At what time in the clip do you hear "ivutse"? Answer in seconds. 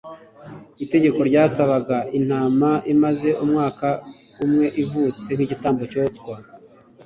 4.81-5.29